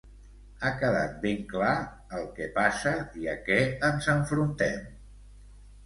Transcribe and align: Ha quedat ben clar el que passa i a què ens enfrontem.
Ha 0.61 0.71
quedat 0.83 1.13
ben 1.25 1.43
clar 1.51 1.75
el 2.21 2.27
que 2.39 2.49
passa 2.57 2.97
i 3.27 3.31
a 3.37 3.39
què 3.47 3.61
ens 3.93 4.13
enfrontem. 4.19 4.93